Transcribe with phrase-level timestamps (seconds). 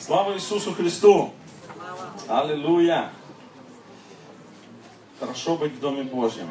[0.00, 1.30] Слава Иисусу Христу!
[2.26, 3.10] Аллилуйя!
[5.20, 6.46] Хорошо быть в Доме Божьем.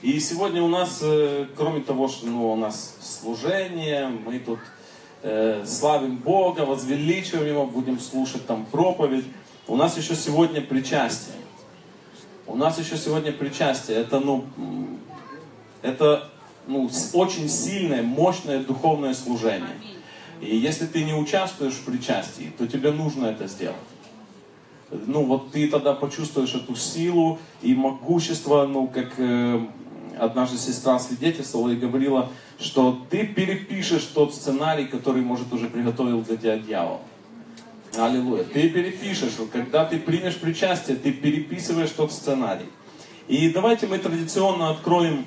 [0.00, 4.58] И сегодня у нас, э, кроме того, что ну, у нас служение, мы тут
[5.22, 9.26] э, славим Бога, возвеличиваем Его, будем слушать там проповедь,
[9.68, 11.36] у нас еще сегодня причастие.
[12.46, 13.98] У нас еще сегодня причастие.
[13.98, 14.46] Это, ну,
[15.82, 16.30] это
[16.66, 19.93] ну, очень сильное, мощное духовное служение.
[20.44, 23.76] И если ты не участвуешь в причастии, то тебе нужно это сделать.
[24.90, 29.66] Ну вот ты тогда почувствуешь эту силу и могущество, ну как э,
[30.18, 36.36] однажды сестра свидетельствовала и говорила, что ты перепишешь тот сценарий, который, может, уже приготовил для
[36.36, 37.00] тебя дьявол.
[37.96, 38.44] Аллилуйя.
[38.44, 42.66] Ты перепишешь, когда ты примешь причастие, ты переписываешь тот сценарий.
[43.28, 45.26] И давайте мы традиционно откроем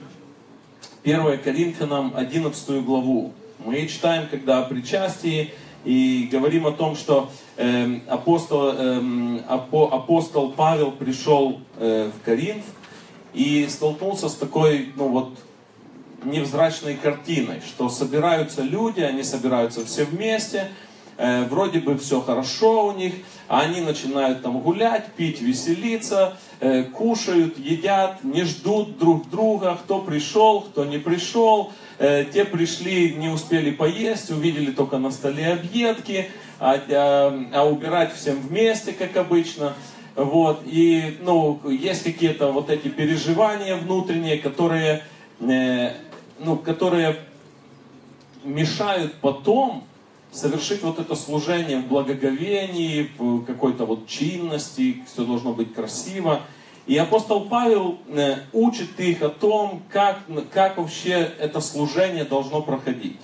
[1.04, 3.34] 1 Коринфянам 11 главу.
[3.60, 5.52] Мы читаем, когда о причастии,
[5.84, 12.64] и говорим о том, что э, апостол, э, апостол Павел пришел э, в Коринф
[13.34, 15.38] и столкнулся с такой, ну вот,
[16.24, 20.72] невзрачной картиной, что собираются люди, они собираются все вместе,
[21.18, 23.14] э, вроде бы все хорошо у них,
[23.48, 30.00] а они начинают там гулять, пить, веселиться, э, кушают, едят, не ждут друг друга, кто
[30.00, 36.80] пришел, кто не пришел, те пришли, не успели поесть, увидели только на столе объедки, а,
[36.90, 39.74] а, а убирать всем вместе, как обычно.
[40.16, 45.04] Вот, и, ну, есть какие-то вот эти переживания внутренние, которые,
[45.40, 45.92] э,
[46.40, 47.18] ну, которые
[48.44, 49.84] мешают потом
[50.32, 56.42] совершить вот это служение в благоговении, в какой-то вот чинности, все должно быть красиво.
[56.88, 60.22] И апостол Павел э, учит их о том, как,
[60.54, 63.20] как вообще это служение должно проходить.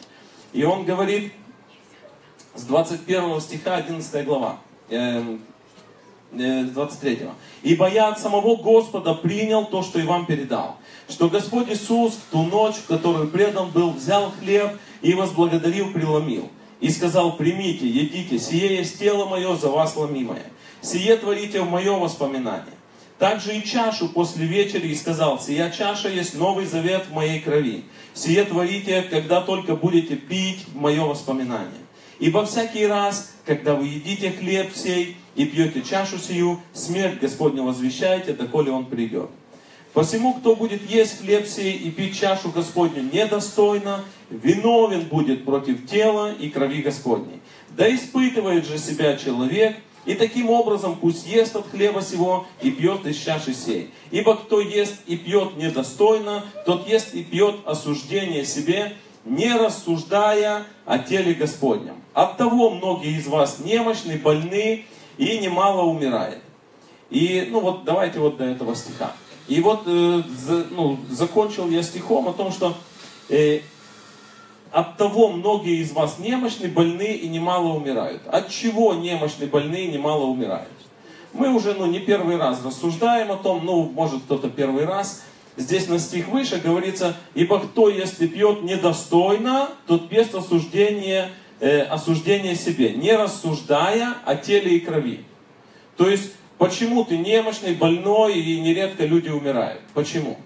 [0.52, 1.32] И он говорит
[2.56, 4.58] с 21 стиха 11 глава,
[4.90, 5.40] 23.
[6.34, 7.30] Э, э,
[7.64, 10.76] «Ибо я от самого Господа принял то, что и вам передал,
[11.08, 16.50] что Господь Иисус в ту ночь, в которую предан был, взял хлеб и возблагодарил, преломил,
[16.82, 20.52] и сказал, примите, едите, сие есть тело мое за вас ломимое,
[20.82, 22.76] сие творите в мое воспоминание.
[23.24, 27.86] Также и чашу после вечери и сказал, сия чаша есть новый завет в моей крови.
[28.14, 31.80] Сие творите, когда только будете пить в мое воспоминание.
[32.20, 38.34] Ибо всякий раз, когда вы едите хлеб сей и пьете чашу сию, смерть Господня возвещаете,
[38.34, 39.30] доколе Он придет.
[39.94, 46.34] Посему, кто будет есть хлеб сей и пить чашу Господню недостойно, виновен будет против тела
[46.34, 47.40] и крови Господней.
[47.70, 53.06] Да испытывает же себя человек– и таким образом пусть ест от хлеба сего и пьет
[53.06, 53.92] из чаши сей.
[54.12, 58.94] Ибо кто ест и пьет недостойно, тот ест и пьет осуждение себе,
[59.26, 61.96] не рассуждая о теле Господнем.
[62.14, 64.86] От того многие из вас немощны, больны
[65.18, 66.40] и немало умирает.
[67.10, 69.14] И, ну вот, давайте вот до этого стиха.
[69.48, 72.76] И вот, э, за, ну, закончил я стихом о том, что
[73.30, 73.62] э,
[74.74, 78.24] от того многие из вас немощны, больны и немало умирают.
[78.28, 80.68] От чего немощны, больны и немало умирают?
[81.32, 85.24] Мы уже ну, не первый раз рассуждаем о том, ну, может кто-то первый раз.
[85.58, 91.30] Здесь на стих выше говорится, ибо кто, если пьет недостойно, тот без осуждения,
[91.60, 95.24] э, осуждения себе, не рассуждая о теле и крови.
[95.98, 99.82] То есть, почему ты немощный, больной и нередко люди умирают?
[99.94, 100.38] Почему?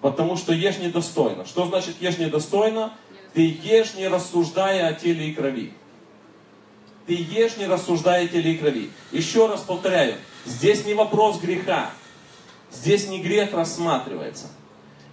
[0.00, 1.44] Потому что ешь недостойно.
[1.46, 2.92] Что значит ешь недостойно?
[3.34, 5.72] Ты ешь, не рассуждая о теле и крови.
[7.06, 8.90] Ты ешь, не рассуждая о теле и крови.
[9.10, 11.90] Еще раз повторяю, здесь не вопрос греха.
[12.70, 14.48] Здесь не грех рассматривается.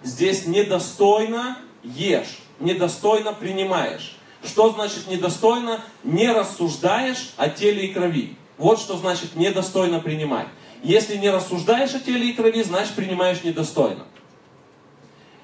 [0.03, 4.15] Здесь недостойно ешь, недостойно принимаешь.
[4.43, 5.81] Что значит недостойно?
[6.03, 8.37] Не рассуждаешь о теле и крови.
[8.57, 10.47] Вот что значит недостойно принимать.
[10.81, 14.05] Если не рассуждаешь о теле и крови, значит принимаешь недостойно.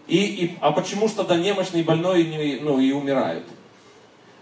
[0.07, 3.45] И, и, а почему же тогда немощный, больной и, ну, и умирают?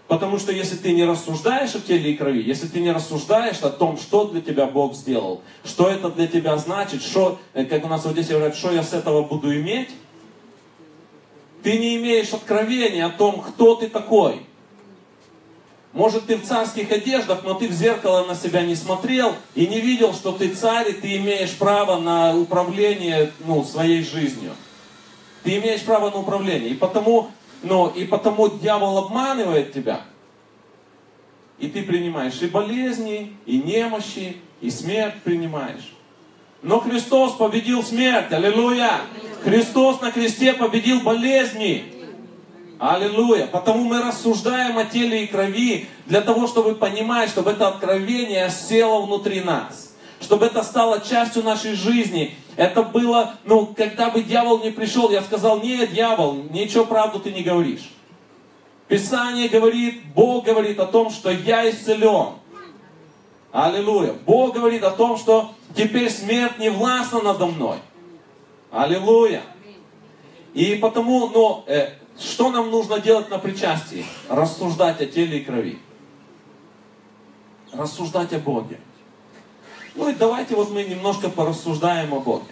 [0.06, 3.70] Потому что если ты не рассуждаешь о теле и крови, если ты не рассуждаешь о
[3.70, 7.88] том, что для тебя Бог сделал, что это для тебя значит, что, э, как у
[7.88, 9.88] нас в Одессе говорят, что я с этого буду иметь,
[11.62, 14.42] ты не имеешь откровения о том, кто ты такой.
[15.94, 19.80] Может, ты в царских одеждах, но ты в зеркало на себя не смотрел и не
[19.80, 24.52] видел, что ты царь, и ты имеешь право на управление ну, своей жизнью.
[25.44, 26.70] Ты имеешь право на управление.
[26.70, 27.28] И потому,
[27.62, 30.00] ну, и потому дьявол обманывает тебя.
[31.58, 35.92] И ты принимаешь и болезни, и немощи, и смерть принимаешь.
[36.62, 38.32] Но Христос победил смерть.
[38.32, 39.02] Аллилуйя!
[39.44, 41.84] Христос на кресте победил болезни.
[42.78, 43.46] Аллилуйя.
[43.46, 49.02] Потому мы рассуждаем о теле и крови для того, чтобы понимать, чтобы это откровение село
[49.02, 49.83] внутри нас.
[50.24, 52.34] Чтобы это стало частью нашей жизни.
[52.56, 57.30] Это было, ну, когда бы дьявол не пришел, я сказал, нет, дьявол, ничего правду ты
[57.30, 57.90] не говоришь.
[58.88, 62.36] Писание говорит, Бог говорит о том, что я исцелен.
[63.52, 64.14] Аллилуйя.
[64.24, 67.76] Бог говорит о том, что теперь смерть не властна надо мной.
[68.70, 69.42] Аллилуйя.
[70.54, 74.06] И потому, ну, э, что нам нужно делать на причастии?
[74.30, 75.78] Рассуждать о теле и крови.
[77.72, 78.80] Рассуждать о Боге.
[79.94, 82.46] Ну и давайте вот мы немножко порассуждаем о Боге.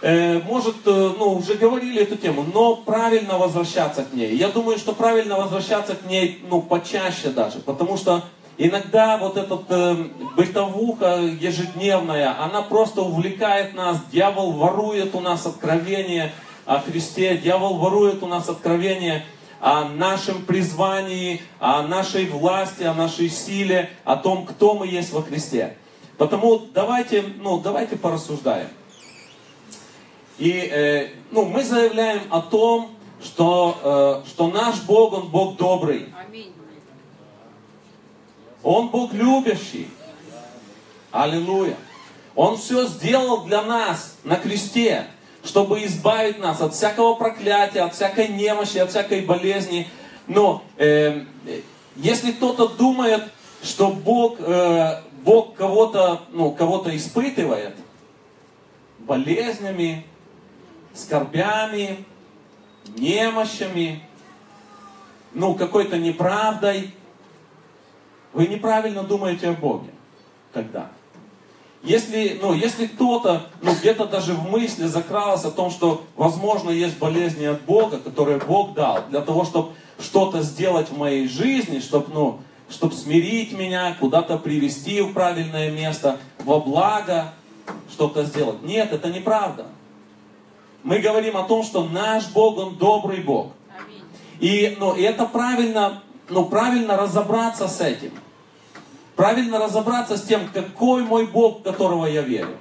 [0.00, 4.34] Э, может, э, ну, уже говорили эту тему, но правильно возвращаться к ней.
[4.34, 8.24] Я думаю, что правильно возвращаться к ней, ну, почаще даже, потому что
[8.58, 9.94] иногда вот эта э,
[10.36, 16.32] бытовуха ежедневная, она просто увлекает нас, дьявол ворует у нас откровение
[16.66, 19.24] о Христе, дьявол ворует у нас откровение
[19.60, 25.22] о нашем призвании, о нашей власти, о нашей силе, о том, кто мы есть во
[25.22, 25.76] Христе.
[26.22, 28.68] Потому давайте, ну, давайте порассуждаем.
[30.38, 36.14] И э, ну, мы заявляем о том, что, э, что наш Бог, Он Бог добрый.
[38.62, 39.88] Он Бог любящий.
[41.10, 41.76] Аллилуйя.
[42.36, 45.08] Он все сделал для нас на кресте,
[45.42, 49.88] чтобы избавить нас от всякого проклятия, от всякой немощи, от всякой болезни.
[50.28, 51.24] Но э,
[51.96, 53.24] если кто-то думает,
[53.64, 57.76] что Бог, э, Бог кого-то ну, кого испытывает
[58.98, 60.04] болезнями,
[60.94, 62.04] скорбями,
[62.96, 64.02] немощами,
[65.34, 66.90] ну, какой-то неправдой,
[68.32, 69.90] вы неправильно думаете о Боге
[70.52, 70.90] тогда.
[71.82, 76.98] Если, ну, если кто-то, ну, где-то даже в мысли закрался о том, что, возможно, есть
[76.98, 82.14] болезни от Бога, которые Бог дал, для того, чтобы что-то сделать в моей жизни, чтобы,
[82.14, 82.40] ну,
[82.72, 87.32] чтобы смирить меня, куда-то привести в правильное место, во благо,
[87.90, 88.62] что-то сделать.
[88.62, 89.66] Нет, это неправда
[90.82, 93.52] мы говорим о том, что наш Бог, Он добрый Бог.
[94.40, 98.12] И, ну, и это правильно, ну, правильно разобраться с этим.
[99.14, 102.56] Правильно разобраться с тем, какой мой Бог, которого я верю.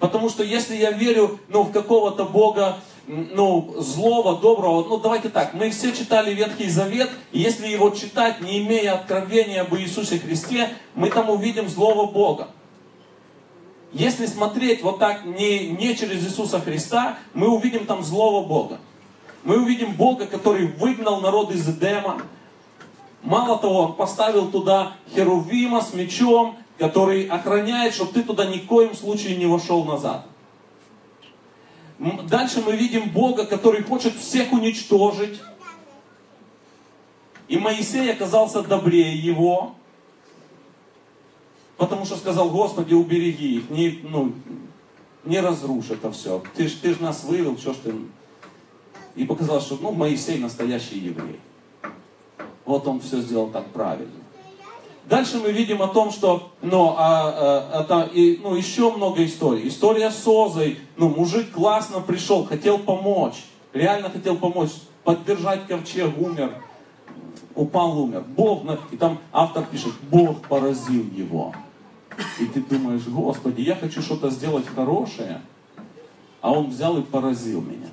[0.00, 5.54] Потому что если я верю ну, в какого-то Бога, ну, злого, доброго, ну, давайте так,
[5.54, 10.68] мы все читали Ветхий Завет, и если его читать, не имея откровения об Иисусе Христе,
[10.94, 12.48] мы там увидим злого Бога.
[13.92, 18.78] Если смотреть вот так не, не через Иисуса Христа, мы увидим там злого Бога.
[19.44, 22.20] Мы увидим Бога, который выгнал народ из Эдема.
[23.22, 28.66] Мало того, Он поставил туда Херувима с мечом, который охраняет, чтобы ты туда ни в
[28.66, 30.26] коем случае не вошел назад.
[31.98, 35.40] Дальше мы видим Бога, который хочет всех уничтожить.
[37.48, 39.74] И Моисей оказался добрее его.
[41.76, 44.32] Потому что сказал, Господи, убереги их, не, ну,
[45.24, 46.42] не разрушь это все.
[46.54, 47.94] Ты ж, ты ж нас вывел, что ж ты...
[49.14, 51.40] И показалось, что ну, Моисей настоящий еврей.
[52.64, 54.12] Вот он все сделал так правильно.
[55.08, 59.66] Дальше мы видим о том, что ну, а, а, это, и, ну, еще много историй.
[59.66, 60.78] История с Озой.
[60.96, 63.44] Ну, мужик классно пришел, хотел помочь.
[63.72, 64.70] Реально хотел помочь.
[65.04, 66.62] Поддержать ковчег, умер.
[67.54, 68.24] Упал, умер.
[68.36, 71.54] Бог, и там автор пишет, Бог поразил его.
[72.38, 75.40] И ты думаешь, Господи, я хочу что-то сделать хорошее,
[76.42, 77.88] а он взял и поразил меня.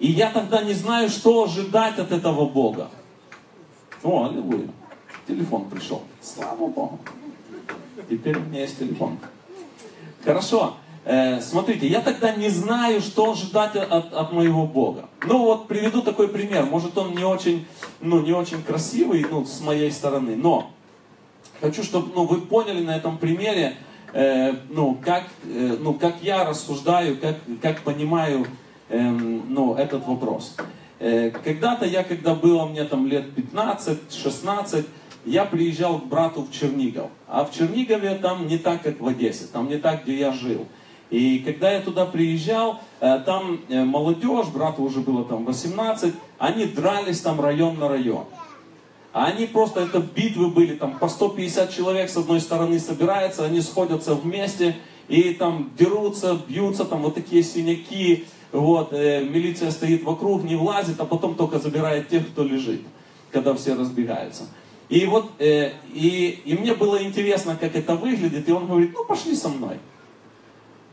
[0.00, 2.90] И я тогда не знаю, что ожидать от этого Бога.
[4.02, 4.68] О, аллилуйя.
[5.32, 6.02] Телефон пришел.
[6.20, 6.98] Слава Богу.
[8.10, 9.18] Теперь у меня есть телефон.
[10.24, 10.74] Хорошо.
[11.04, 15.08] Э, смотрите, я тогда не знаю, что ожидать от, от моего Бога.
[15.26, 16.66] Ну вот приведу такой пример.
[16.66, 17.66] Может он не очень,
[18.00, 20.70] ну, не очень красивый, ну, с моей стороны, но
[21.62, 23.76] Хочу, чтобы ну, вы поняли на этом примере,
[24.12, 28.46] э, ну, как, э, ну, как я рассуждаю, как, как понимаю
[28.88, 30.56] э, ну, этот вопрос.
[30.98, 34.86] Э, когда-то я, когда было мне там лет 15-16,
[35.24, 37.10] я приезжал к брату в Чернигов.
[37.28, 40.66] А в Чернигове там не так, как в Одессе, там не так, где я жил.
[41.10, 46.64] И когда я туда приезжал, э, там э, молодежь, брату уже было там 18, они
[46.64, 48.24] дрались там район на район.
[49.12, 54.14] Они просто, это битвы были, там по 150 человек с одной стороны собирается, они сходятся
[54.14, 54.76] вместе
[55.08, 60.98] и там дерутся, бьются, там вот такие синяки, вот, э, милиция стоит вокруг, не влазит,
[60.98, 62.80] а потом только забирает тех, кто лежит,
[63.30, 64.44] когда все разбегаются.
[64.92, 69.06] И вот, э, и, и мне было интересно, как это выглядит, и он говорит, ну
[69.06, 69.78] пошли со мной.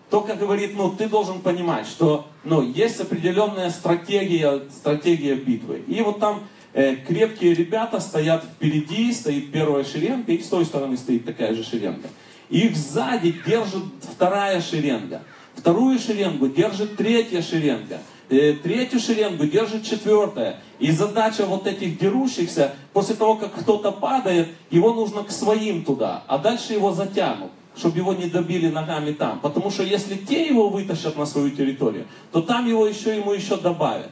[0.10, 5.84] только говорит, ну, ты должен понимать, что, ну, есть определенная стратегия, стратегия битвы.
[5.86, 10.96] И вот там э, крепкие ребята стоят впереди, стоит первая шеренга, и с той стороны
[10.96, 12.08] стоит такая же шеренга.
[12.50, 15.24] Их сзади держит вторая шеренга.
[15.56, 18.00] Вторую шеренгу держит третья шеренга.
[18.30, 20.60] Э, третью шеренгу держит четвертая.
[20.78, 26.24] И задача вот этих дерущихся, после того, как кто-то падает, его нужно к своим туда,
[26.28, 29.40] а дальше его затянут чтобы его не добили ногами там.
[29.40, 33.56] Потому что если те его вытащат на свою территорию, то там его еще ему еще
[33.56, 34.12] добавят.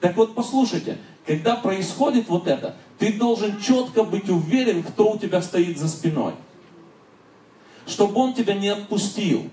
[0.00, 5.42] Так вот, послушайте, когда происходит вот это, ты должен четко быть уверен, кто у тебя
[5.42, 6.32] стоит за спиной.
[7.86, 9.50] Чтобы он тебя не отпустил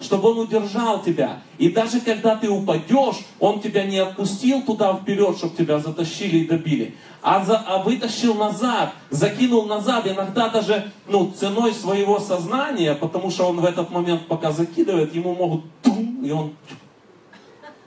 [0.00, 1.40] чтобы Он удержал тебя.
[1.58, 6.46] И даже когда ты упадешь, Он тебя не отпустил туда вперед, чтобы тебя затащили и
[6.46, 13.30] добили, а, за, а вытащил назад, закинул назад, иногда даже ну, ценой своего сознания, потому
[13.30, 16.54] что он в этот момент, пока закидывает, ему могут тум, и он...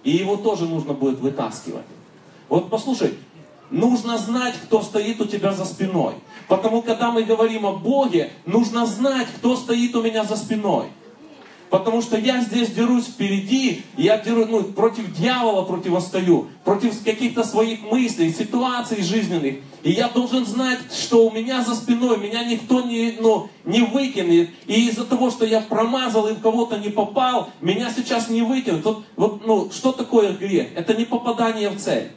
[0.04, 1.86] И его тоже нужно будет вытаскивать.
[2.50, 3.14] Вот послушай,
[3.70, 6.16] нужно знать, кто стоит у тебя за спиной.
[6.48, 10.88] Потому когда мы говорим о Боге, нужно знать, кто стоит у меня за спиной.
[11.70, 17.84] Потому что я здесь дерусь впереди, я дерусь, ну, против дьявола противостою, против каких-то своих
[17.84, 19.58] мыслей, ситуаций жизненных.
[19.84, 24.50] И я должен знать, что у меня за спиной, меня никто не, ну, не выкинет.
[24.66, 28.84] И из-за того, что я промазал и в кого-то не попал, меня сейчас не выкинут.
[28.84, 30.70] Вот, вот, ну, что такое грех?
[30.76, 32.12] Это не попадание в цель.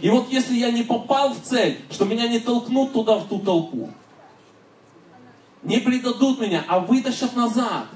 [0.00, 3.38] И вот если я не попал в цель, что меня не толкнут туда, в ту
[3.38, 3.88] толпу,
[5.62, 7.86] не предадут меня, а вытащат назад.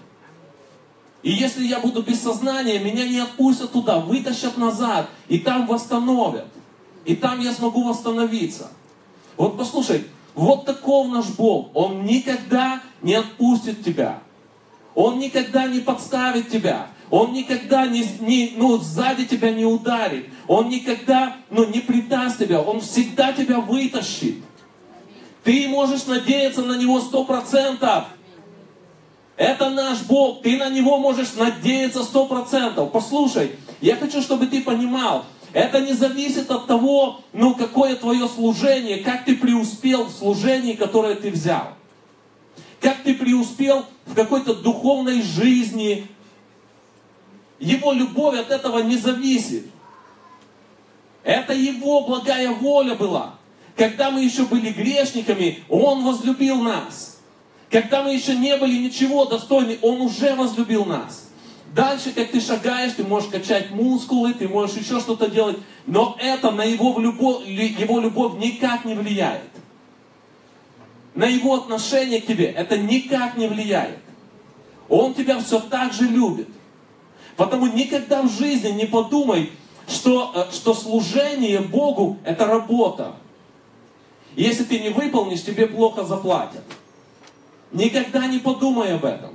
[1.23, 6.47] И если я буду без сознания, меня не отпустят туда, вытащат назад, и там восстановят.
[7.05, 8.71] И там я смогу восстановиться.
[9.37, 11.71] Вот послушай, вот таков наш Бог.
[11.75, 14.21] Он никогда не отпустит тебя.
[14.95, 16.89] Он никогда не подставит тебя.
[17.11, 20.29] Он никогда не, не, ну, сзади тебя не ударит.
[20.47, 22.61] Он никогда ну, не предаст тебя.
[22.61, 24.37] Он всегда тебя вытащит.
[25.43, 28.05] Ты можешь надеяться на Него сто процентов.
[29.41, 32.93] Это наш Бог, ты на Него можешь надеяться сто процентов.
[32.93, 38.99] Послушай, я хочу, чтобы ты понимал, это не зависит от того, ну, какое твое служение,
[38.99, 41.69] как ты преуспел в служении, которое ты взял.
[42.83, 46.07] Как ты преуспел в какой-то духовной жизни.
[47.59, 49.65] Его любовь от этого не зависит.
[51.25, 53.37] Это Его благая воля была.
[53.75, 57.10] Когда мы еще были грешниками, Он возлюбил нас.
[57.71, 61.29] Когда мы еще не были ничего достойны, Он уже возлюбил нас.
[61.75, 66.51] Дальше, как ты шагаешь, ты можешь качать мускулы, ты можешь еще что-то делать, но это
[66.51, 69.43] на его любовь, его любовь никак не влияет.
[71.15, 73.99] На его отношение к тебе это никак не влияет.
[74.89, 76.49] Он тебя все так же любит.
[77.37, 79.53] Потому никогда в жизни не подумай,
[79.89, 83.15] что, э, что служение Богу– это работа.
[84.37, 86.63] если ты не выполнишь, тебе плохо заплатят.
[87.73, 89.35] Никогда не подумай об этом.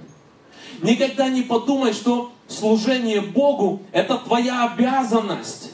[0.82, 5.72] Никогда не подумай, что служение Богу– это твоя обязанность.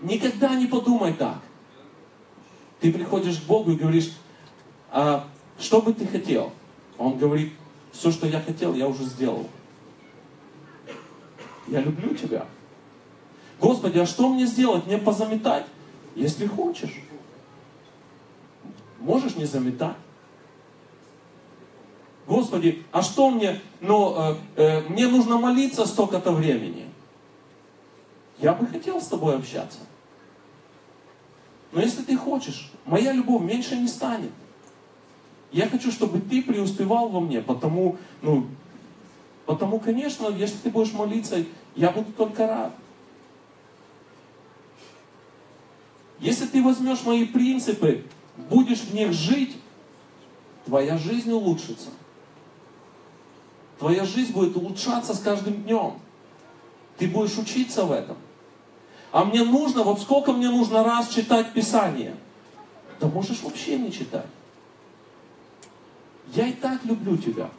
[0.00, 1.40] Никогда не подумай так.
[2.80, 4.12] Ты приходишь к Богу и говоришь,
[4.90, 5.28] а,
[5.58, 6.52] что бы ты хотел?
[6.96, 7.52] Он говорит,
[7.92, 9.46] все, что я хотел, я уже сделал.
[11.68, 12.46] Я люблю тебя.
[13.60, 14.86] Господи, а что мне сделать?
[14.86, 15.66] Мне позаметать?
[16.16, 16.94] Если хочешь.
[19.00, 19.96] Можешь не заметать?
[22.26, 26.86] Господи, а что мне, ну, э, э, мне нужно молиться столько-то времени.
[28.38, 29.78] Я бы хотел с тобой общаться.
[31.72, 34.30] Но если ты хочешь, моя любовь меньше не станет.
[35.50, 38.46] Я хочу, чтобы ты преуспевал во мне, потому, ну,
[39.46, 42.72] потому, конечно, если ты будешь молиться, я буду только рад.
[46.20, 48.04] Если ты возьмешь мои принципы,
[48.48, 49.56] будешь в них жить,
[50.64, 51.90] твоя жизнь улучшится.
[53.78, 55.98] Твоя жизнь будет улучшаться с каждым днем.
[56.98, 58.16] Ты будешь учиться в этом.
[59.12, 62.14] А мне нужно, вот сколько мне нужно раз читать Писание?
[63.00, 64.26] Да можешь вообще не читать.
[66.34, 67.50] Я и так люблю тебя.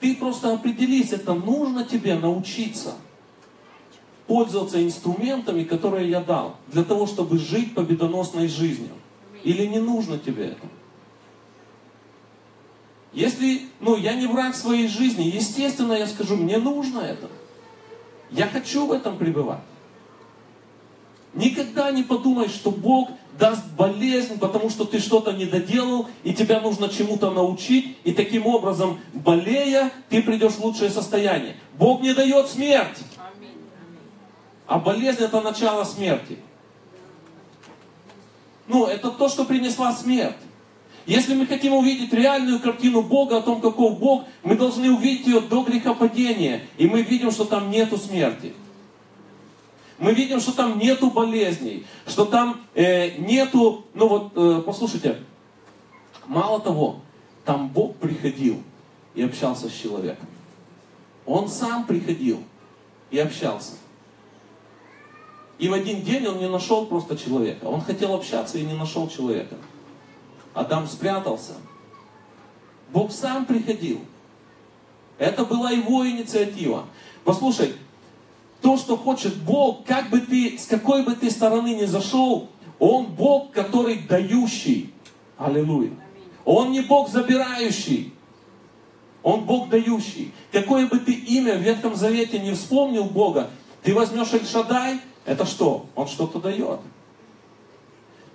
[0.00, 2.94] Ты просто определись, это нужно тебе научиться–
[4.30, 8.92] пользоваться инструментами, которые я дал, для того, чтобы жить победоносной жизнью?
[9.42, 10.68] Или не нужно тебе это?
[13.12, 17.28] Если, ну, я не враг своей жизни, естественно, я скажу, мне нужно это.
[18.30, 19.64] Я хочу в этом пребывать.
[21.34, 26.60] Никогда не подумай, что Бог даст болезнь, потому что ты что-то не доделал, и тебя
[26.60, 31.56] нужно чему-то научить, и таким образом, болея, ты придешь в лучшее состояние.
[31.76, 32.98] Бог не дает смерть.
[34.70, 36.38] А болезнь это начало смерти.
[38.68, 40.36] Ну, это то, что принесла смерть.
[41.06, 45.40] Если мы хотим увидеть реальную картину Бога, о том, каков Бог, мы должны увидеть ее
[45.40, 46.60] до грехопадения.
[46.78, 48.54] И мы видим, что там нету смерти.
[49.98, 55.18] Мы видим, что там нету болезней, что там э, нету, ну вот, э, послушайте,
[56.26, 57.00] мало того,
[57.44, 58.62] там Бог приходил
[59.16, 60.28] и общался с человеком.
[61.26, 62.40] Он сам приходил
[63.10, 63.72] и общался.
[65.60, 67.66] И в один день он не нашел просто человека.
[67.66, 69.56] Он хотел общаться и не нашел человека.
[70.54, 71.52] Адам спрятался.
[72.90, 74.00] Бог сам приходил.
[75.18, 76.86] Это была его инициатива.
[77.24, 77.74] Послушай,
[78.62, 82.48] то, что хочет Бог, как бы ты, с какой бы ты стороны ни зашел,
[82.78, 84.94] Он Бог, который дающий.
[85.36, 85.92] Аллилуйя.
[86.46, 88.14] Он не Бог забирающий.
[89.22, 90.32] Он Бог дающий.
[90.52, 93.50] Какое бы ты имя в Ветхом Завете не вспомнил Бога,
[93.82, 95.86] ты возьмешь Эльшадай, это что?
[95.94, 96.80] Он что-то дает.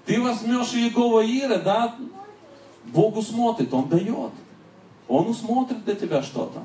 [0.06, 1.96] Ты возьмешь Иегова Ира, да?
[2.86, 4.32] Богу смотрит, Он дает.
[5.08, 6.64] Он усмотрит для тебя что-то.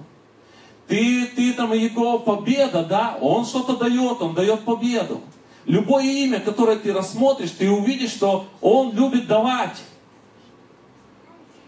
[0.86, 3.16] Ты, ты там Иегова Победа, да?
[3.20, 5.20] Он что-то дает, Он дает победу.
[5.64, 9.82] Любое имя, которое ты рассмотришь, ты увидишь, что Он любит давать.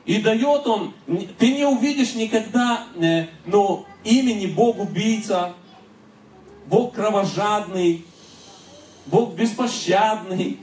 [0.04, 0.92] И дает Он,
[1.38, 5.54] ты не увидишь никогда, э, ну, имени Бог убийца,
[6.66, 8.04] Бог кровожадный,
[9.06, 10.60] Бог беспощадный.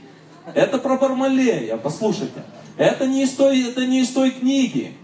[0.54, 2.44] Это про Бармалея, послушайте.
[2.76, 4.96] Это не, из той, это не из той книги.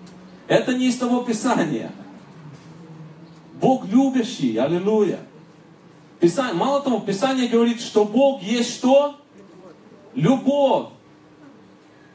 [0.49, 1.93] Это не из того Писания.
[3.61, 5.21] Бог любящий, аллилуйя.
[6.21, 9.17] Писание, мало того, Писание говорит, что Бог есть что?
[10.15, 10.89] Любовь.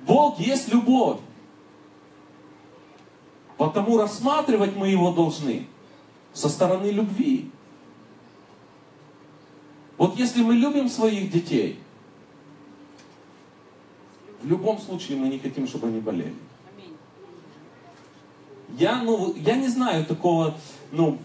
[0.06, 1.20] Бог есть любовь.
[3.58, 5.68] Потому рассматривать мы его должны
[6.34, 7.52] со стороны любви.
[10.02, 11.80] Вот если мы любим своих детей,
[14.42, 16.34] в любом случае мы не хотим, чтобы они болели.
[18.80, 20.56] Я, ну, я не знаю такого,
[20.92, 21.20] ну,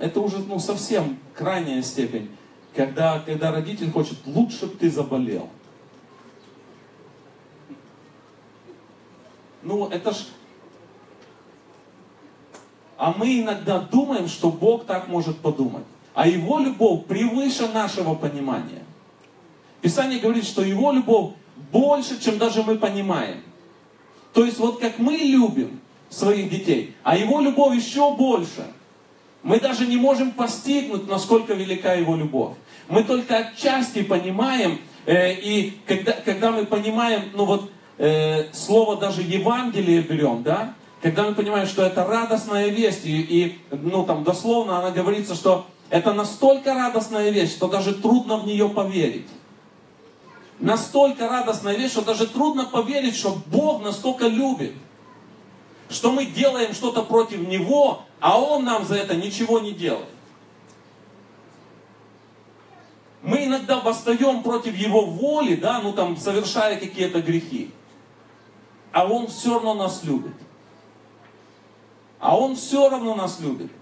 [0.00, 2.28] это уже ну, совсем крайняя степень,
[2.74, 5.48] когда, когда родитель хочет, лучше бы ты заболел.
[9.62, 10.26] Ну, это ж...
[12.96, 15.84] А мы иногда думаем, что Бог так может подумать.
[16.20, 18.84] А его любовь превыше нашего понимания.
[19.80, 21.32] Писание говорит, что его любовь
[21.72, 23.38] больше, чем даже мы понимаем.
[24.34, 25.80] То есть вот как мы любим
[26.10, 28.66] своих детей, а его любовь еще больше.
[29.42, 32.52] Мы даже не можем постигнуть, насколько велика его любовь.
[32.90, 39.22] Мы только отчасти понимаем, э, и когда, когда мы понимаем, ну вот, э, слово даже
[39.22, 44.80] Евангелие берем, да, когда мы понимаем, что это радостная весть, и, и ну там дословно
[44.80, 49.26] она говорится, что это настолько радостная вещь, что даже трудно в нее поверить.
[50.60, 54.74] Настолько радостная вещь, что даже трудно поверить, что Бог настолько любит.
[55.88, 60.06] Что мы делаем что-то против Него, а Он нам за это ничего не делает.
[63.22, 67.72] Мы иногда восстаем против Его воли, да, ну там, совершая какие-то грехи.
[68.92, 70.36] А Он все равно нас любит.
[72.20, 73.72] А Он все равно нас любит.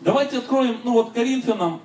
[0.00, 1.80] Давайте откроем, ну вот Коринфянам,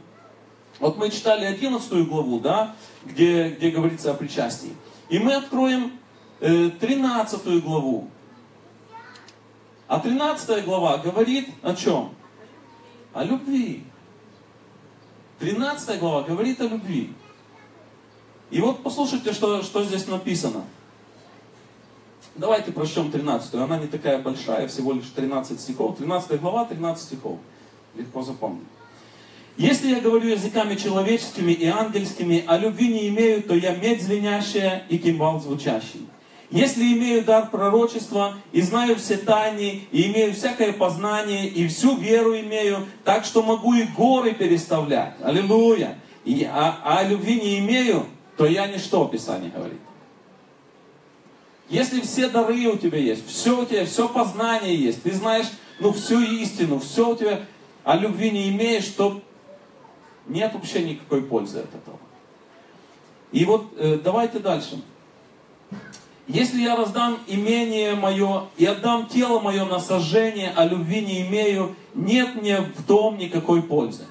[0.79, 4.75] вот мы читали 11 главу, да, где, где говорится о причастии.
[5.09, 5.93] И мы откроем
[6.39, 8.09] э, 13 главу.
[9.87, 12.13] А 13 глава говорит о чем?
[13.13, 13.83] О любви.
[15.39, 17.13] 13 глава говорит о любви.
[18.49, 20.65] И вот послушайте, что, что здесь написано.
[22.35, 23.53] Давайте прочтем 13.
[23.55, 25.97] Она не такая большая, всего лишь 13 стихов.
[25.97, 27.39] 13 глава, 13 стихов
[27.95, 28.67] легко запомнить.
[29.57, 34.83] Если я говорю языками человеческими и ангельскими, а любви не имею, то я медь звенящая
[34.89, 36.07] и кимвал звучащий.
[36.49, 42.37] Если имею дар пророчества, и знаю все тайны, и имею всякое познание, и всю веру
[42.37, 45.15] имею, так что могу и горы переставлять.
[45.23, 45.97] Аллилуйя.
[46.25, 49.79] И, а, а любви не имею, то я ничто, Писание говорит.
[51.69, 55.47] Если все дары у тебя есть, все у тебя, все познание есть, ты знаешь,
[55.79, 57.45] ну, всю истину, все у тебя,
[57.83, 59.21] а любви не имеешь, то
[60.27, 61.97] нет вообще никакой пользы от этого.
[63.31, 64.81] И вот э, давайте дальше.
[66.27, 71.75] Если я раздам имение мое и отдам тело мое на сожжение, а любви не имею,
[71.93, 74.05] нет мне в том никакой пользы.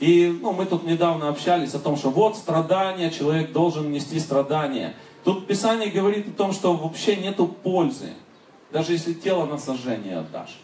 [0.00, 4.96] И ну, мы тут недавно общались о том, что вот страдания, человек должен нести страдания.
[5.22, 8.12] Тут Писание говорит о том, что вообще нету пользы,
[8.72, 10.58] даже если тело на сожжение отдашь.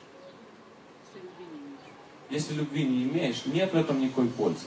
[2.31, 4.67] Если любви не имеешь, нет в этом никакой пользы.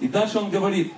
[0.00, 0.92] И дальше он говорит,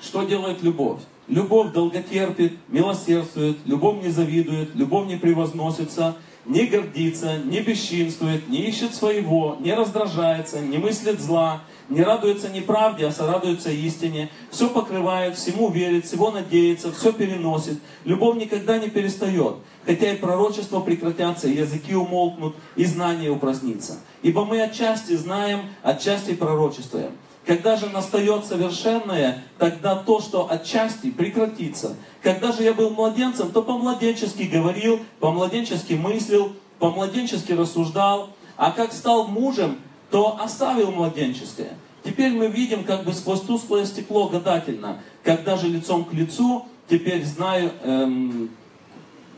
[0.00, 1.00] что делает любовь?
[1.28, 8.94] Любовь долготерпит, милосердствует, любовь не завидует, любовь не превозносится, не гордится, не бесчинствует, не ищет
[8.94, 15.70] своего, не раздражается, не мыслит зла, не радуется неправде, а сорадуется истине, все покрывает, всему
[15.70, 17.78] верит, всего надеется, все переносит.
[18.04, 23.98] Любовь никогда не перестает, хотя и пророчества прекратятся, и языки умолкнут, и знание упразднится.
[24.22, 27.12] Ибо мы отчасти знаем, отчасти пророчествуем.
[27.46, 31.94] Когда же настает совершенное, тогда то, что отчасти прекратится.
[32.20, 39.28] Когда же я был младенцем, то по-младенчески говорил, по-младенчески мыслил, по-младенчески рассуждал, а как стал
[39.28, 39.78] мужем,
[40.10, 41.74] то оставил младенческое.
[42.04, 45.02] Теперь мы видим как бы сквозь тусклое стекло гадательно.
[45.24, 48.50] Когда же лицом к лицу, теперь знаю, эм,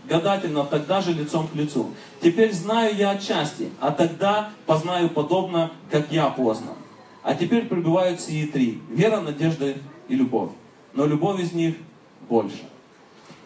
[0.07, 1.91] гадательно, тогда же лицом к лицу.
[2.21, 6.75] Теперь знаю я отчасти, а тогда познаю подобно, как я познан.
[7.23, 8.81] А теперь пребывают сии три.
[8.91, 9.75] Вера, надежда
[10.09, 10.51] и любовь.
[10.93, 11.75] Но любовь из них
[12.29, 12.69] больше.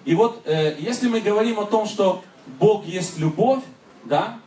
[0.05, 2.23] И вот, э, если мы говорим о том, что
[2.59, 3.63] Бог есть любовь,
[4.05, 4.39] да,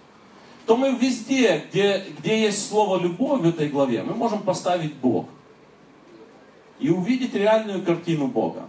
[0.66, 5.28] то мы везде, где, где есть слово любовь в этой главе, мы можем поставить Бог.
[6.80, 8.68] И увидеть реальную картину Бога.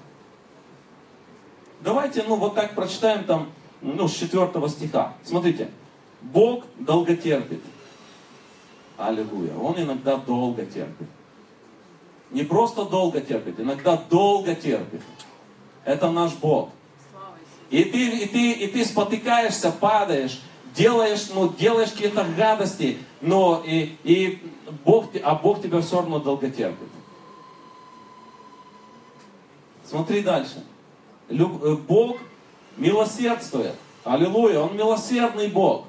[1.81, 5.15] Давайте, ну, вот так прочитаем там, ну, с 4 стиха.
[5.25, 5.71] Смотрите.
[6.23, 7.63] Бог долго терпит.
[8.97, 9.55] Аллилуйя.
[9.57, 11.09] Он иногда долго терпит.
[12.31, 15.03] Не просто долго терпит, иногда долго терпит.
[15.85, 16.71] Это наш Бог.
[17.71, 20.41] И ты, и ты, и ты спотыкаешься, падаешь,
[20.77, 24.43] делаешь, ну, делаешь какие-то гадости, но и, и
[24.85, 26.89] Бог, а Бог тебя все равно долго терпит.
[29.85, 30.65] Смотри дальше.
[31.29, 32.19] Люб, э, Бог
[32.77, 33.75] милосердствует.
[34.05, 34.61] Аллилуйя.
[34.61, 35.87] Он милосердный Бог.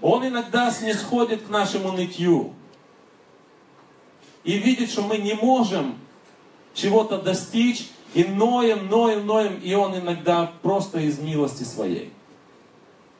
[0.00, 2.52] Он иногда снисходит к нашему нытью.
[4.44, 5.98] И видит, что мы не можем
[6.74, 12.12] чего-то достичь, и ноем, ноем, ноем, и Он иногда просто из милости своей.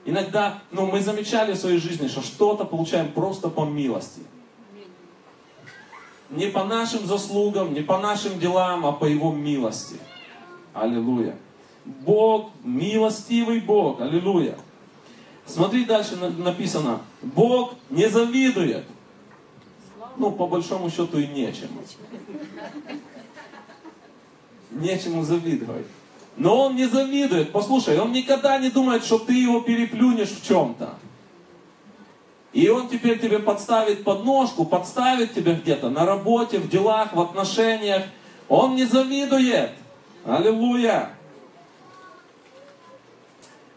[0.04, 4.22] Иногда, ну, мы замечали в своей жизни, что что-то получаем просто по милости.
[6.30, 9.96] Не по нашим заслугам, не по нашим делам, а по Его милости.
[10.72, 11.36] Аллилуйя.
[11.84, 14.00] Бог, милостивый Бог.
[14.00, 14.56] Аллилуйя.
[15.44, 17.00] Смотри, дальше написано.
[17.22, 18.84] Бог не завидует.
[20.16, 21.82] Ну, по большому счету и нечему.
[24.70, 25.86] Нечему завидовать.
[26.40, 27.52] Но он не завидует.
[27.52, 30.94] Послушай, он никогда не думает, что ты его переплюнешь в чем-то.
[32.54, 38.04] И он теперь тебе подставит подножку, подставит тебя где-то на работе, в делах, в отношениях.
[38.48, 39.72] Он не завидует.
[40.24, 41.10] Аллилуйя.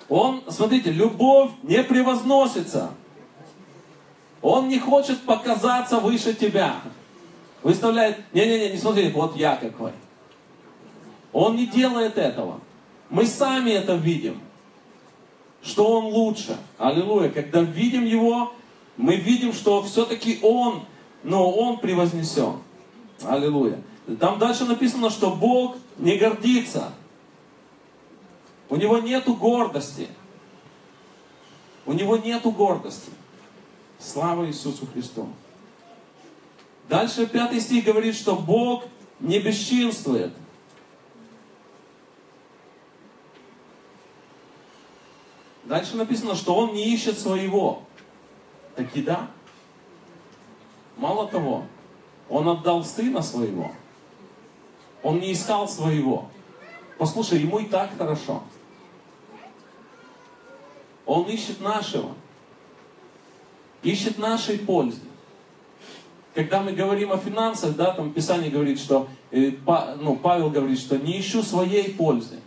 [0.07, 2.91] Он, смотрите, любовь не превозносится.
[4.41, 6.75] Он не хочет показаться выше тебя.
[7.61, 9.91] Выставляет, не-не-не, не смотри, вот я какой.
[11.33, 12.61] Он не делает этого.
[13.09, 14.39] Мы сами это видим,
[15.63, 16.57] что Он лучше.
[16.77, 17.29] Аллилуйя.
[17.29, 18.53] Когда видим Его,
[18.97, 20.85] мы видим, что все-таки Он,
[21.23, 22.57] но Он превознесен.
[23.23, 23.81] Аллилуйя.
[24.19, 26.93] Там дальше написано, что Бог не гордится.
[28.69, 30.07] У него нету гордости.
[31.85, 33.11] У него нету гордости.
[33.99, 35.27] Слава Иисусу Христу.
[36.89, 38.83] Дальше пятый стих говорит, что Бог
[39.19, 40.33] не бесчинствует.
[45.73, 47.81] Дальше написано, что он не ищет своего.
[48.75, 49.31] Так и да.
[50.97, 51.63] Мало того,
[52.29, 53.71] он отдал сына своего.
[55.01, 56.29] Он не искал своего.
[56.99, 58.43] Послушай, ему и так хорошо.
[61.07, 62.11] Он ищет нашего.
[63.81, 65.01] Ищет нашей пользы.
[66.35, 69.53] Когда мы говорим о финансах, да, там Писание говорит, что, э,
[69.99, 72.41] ну, Павел говорит, что не ищу своей пользы,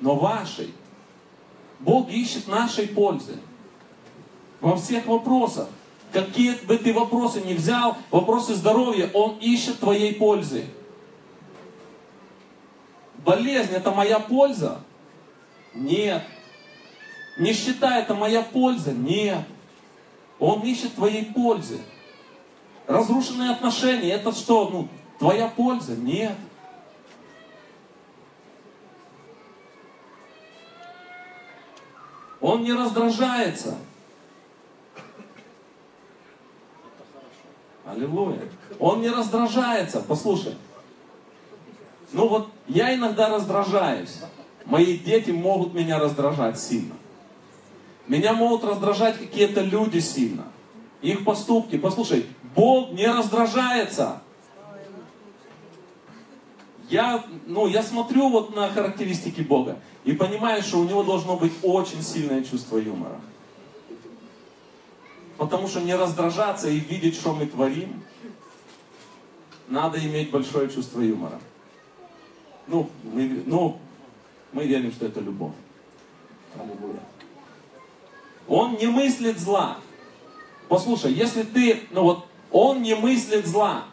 [0.00, 0.74] но вашей.
[1.80, 3.36] Бог ищет нашей пользы.
[4.60, 5.68] Во всех вопросах.
[6.12, 10.64] Какие бы ты вопросы не взял, вопросы здоровья, Он ищет твоей пользы.
[13.24, 14.80] Болезнь это моя польза?
[15.74, 16.24] Нет.
[17.38, 18.92] Нищета это моя польза?
[18.92, 19.44] Нет.
[20.38, 21.78] Он ищет твоей пользы.
[22.86, 24.68] Разрушенные отношения это что?
[24.70, 24.88] Ну,
[25.18, 25.94] твоя польза?
[25.94, 26.32] Нет.
[32.40, 33.76] Он не раздражается.
[37.84, 38.40] Аллилуйя.
[38.78, 40.00] Он не раздражается.
[40.00, 40.56] Послушай.
[42.12, 44.20] Ну вот я иногда раздражаюсь.
[44.64, 46.94] Мои дети могут меня раздражать сильно.
[48.06, 50.44] Меня могут раздражать какие-то люди сильно.
[51.02, 51.76] Их поступки.
[51.76, 54.22] Послушай, Бог не раздражается.
[56.88, 59.76] Я, ну, я смотрю вот на характеристики Бога
[60.08, 63.20] и понимаю, что у него должно быть очень сильное чувство юмора.
[65.36, 68.02] Потому что не раздражаться и видеть, что мы творим,
[69.68, 71.38] надо иметь большое чувство юмора.
[72.68, 73.78] Ну, мы, ну,
[74.52, 75.52] мы верим, что это любовь.
[76.54, 77.02] Аллилуйя.
[78.46, 79.76] Он не мыслит зла.
[80.70, 83.84] Послушай, если ты, ну вот, он не мыслит зла.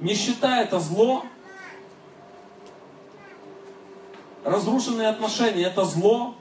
[0.00, 1.26] Нищета это зло.
[4.48, 6.34] Разрушенные отношения это зло.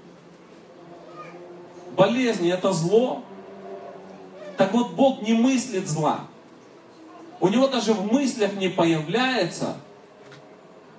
[1.97, 3.21] Болезни это зло.
[4.55, 6.21] Так вот, Бог не мыслит зла.
[7.41, 9.75] У него даже в мыслях не появляется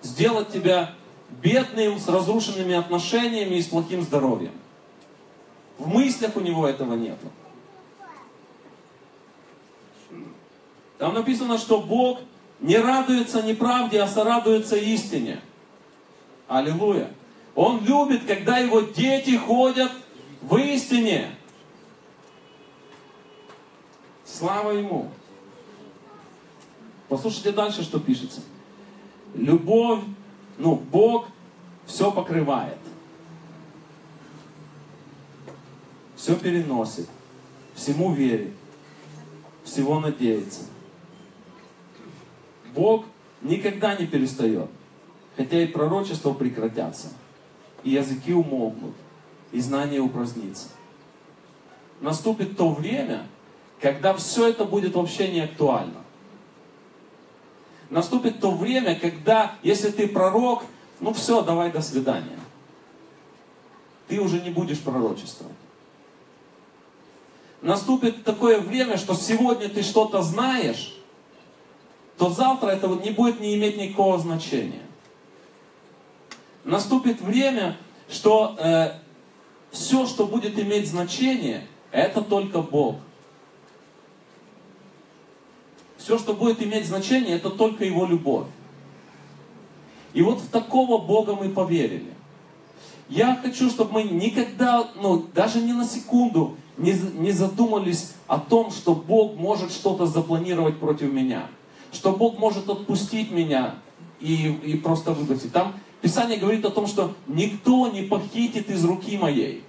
[0.02, 0.92] сделать тебя
[1.30, 4.52] бедным, с разрушенными отношениями и с плохим здоровьем.
[5.78, 7.16] В мыслях у него этого нет.
[10.98, 12.18] Там написано, что Бог
[12.60, 15.40] не радуется неправде, а сорадуется истине.
[16.48, 17.10] Аллилуйя.
[17.54, 19.92] Он любит, когда его дети ходят
[20.40, 21.30] в истине.
[24.24, 25.10] Слава Ему.
[27.08, 28.40] Послушайте дальше, что пишется.
[29.34, 30.00] Любовь,
[30.56, 31.28] ну, Бог
[31.86, 32.78] все покрывает.
[36.16, 37.08] Все переносит.
[37.74, 38.52] Всему верит.
[39.64, 40.62] Всего надеется.
[42.74, 43.04] Бог
[43.42, 44.70] никогда не перестает.
[45.38, 47.10] Хотя и пророчества прекратятся,
[47.84, 48.96] и языки умолкнут,
[49.52, 50.66] и знание упразднится.
[52.00, 53.24] Наступит то время,
[53.80, 56.02] когда все это будет вообще не актуально.
[57.88, 60.64] Наступит то время, когда, если ты пророк,
[60.98, 62.40] ну все, давай до свидания.
[64.08, 65.54] Ты уже не будешь пророчествовать.
[67.62, 70.98] Наступит такое время, что сегодня ты что-то знаешь,
[72.16, 74.87] то завтра это не будет не иметь никакого значения.
[76.64, 77.76] Наступит время,
[78.08, 78.92] что э,
[79.70, 82.96] все, что будет иметь значение, это только Бог.
[85.96, 88.46] Все, что будет иметь значение, это только Его любовь.
[90.12, 92.12] И вот в такого Бога мы поверили.
[93.08, 98.70] Я хочу, чтобы мы никогда, ну, даже ни на секунду не, не задумались о том,
[98.70, 101.48] что Бог может что-то запланировать против меня
[101.92, 103.76] что Бог может отпустить меня
[104.20, 105.52] и, и просто выбросить.
[105.52, 109.64] Там Писание говорит о том, что никто не похитит из руки моей.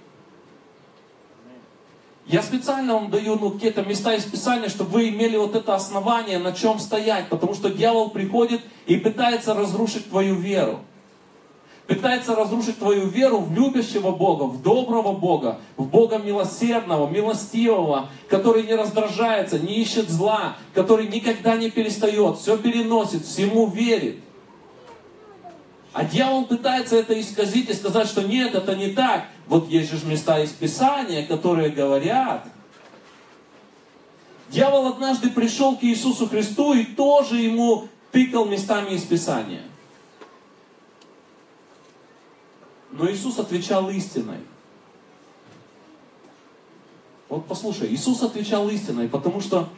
[2.26, 6.38] Я специально вам даю ну, какие-то места из Писания, чтобы вы имели вот это основание,
[6.38, 10.80] на чем стоять, потому что дьявол приходит и пытается разрушить твою веру
[11.90, 18.62] пытается разрушить твою веру в любящего Бога, в доброго Бога, в Бога милосердного, милостивого, который
[18.62, 24.20] не раздражается, не ищет зла, который никогда не перестает, все переносит, всему верит.
[25.92, 29.24] А дьявол пытается это исказить и сказать, что нет, это не так.
[29.46, 32.46] Вот есть же места из Писания, которые говорят.
[34.50, 39.62] Дьявол однажды пришел к Иисусу Христу и тоже ему тыкал местами из Писания.
[42.92, 44.38] Но Иисус отвечал истиной.
[47.28, 49.68] Вот послушай, Иисус отвечал истиной, потому что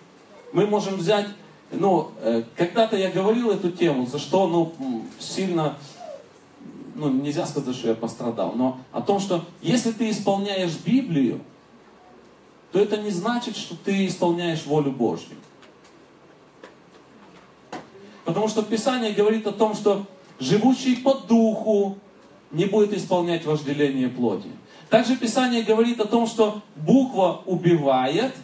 [0.55, 1.27] мы можем взять,
[1.71, 5.77] ну, э, когда-то я говорил эту тему, за что, ну, сильно,
[6.95, 11.41] ну, нельзя сказать, что я пострадал, но о том, что если ты исполняешь Библию,
[12.73, 15.37] то это не значит, что ты исполняешь волю Божью.
[18.25, 20.07] Потому что Писание говорит о том, что
[20.39, 21.99] живущий по духу
[22.51, 24.49] не будет исполнять вожделение плоти.
[24.89, 28.35] Также Писание говорит о том, что буква убивает,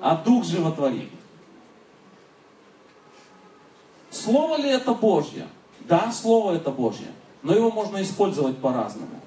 [0.00, 1.10] а дух животворит.
[4.10, 5.46] Слово ли это Божье?
[5.80, 7.06] Да, Слово это Божье.
[7.48, 9.22] Но его можно использовать по-разному.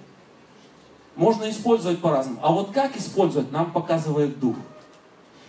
[1.16, 2.38] Можно использовать по-разному.
[2.44, 4.58] А вот как использовать, нам показывает Дух.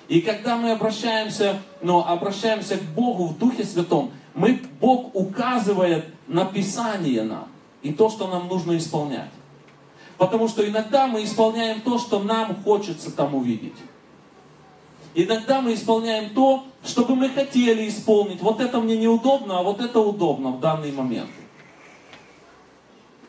[0.08, 6.46] И когда мы обращаемся, но обращаемся к Богу в Духе Святом, мы, Бог указывает на
[6.46, 7.48] Писание нам
[7.82, 9.28] и то, что нам нужно исполнять.
[10.16, 13.76] Потому что иногда мы исполняем то, что нам хочется там увидеть.
[15.14, 18.40] Иногда мы исполняем то, что бы мы хотели исполнить.
[18.40, 21.28] Вот это мне неудобно, а вот это удобно в данный момент.